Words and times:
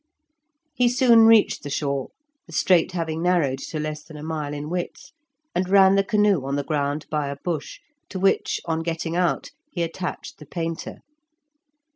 He 0.73 0.89
soon 0.89 1.27
reached 1.27 1.61
the 1.61 1.69
shore, 1.69 2.09
the 2.47 2.53
strait 2.53 2.93
having 2.93 3.21
narrowed 3.21 3.59
to 3.59 3.79
less 3.79 4.03
than 4.03 4.17
a 4.17 4.23
mile 4.23 4.51
in 4.51 4.67
width, 4.67 5.11
and 5.53 5.69
ran 5.69 5.93
the 5.93 6.03
canoe 6.03 6.43
on 6.43 6.55
the 6.55 6.63
ground 6.63 7.05
by 7.11 7.27
a 7.27 7.35
bush, 7.43 7.79
to 8.09 8.17
which, 8.17 8.59
on 8.65 8.79
getting 8.81 9.15
out, 9.15 9.51
he 9.69 9.83
attached 9.83 10.39
the 10.39 10.47
painter. 10.47 11.01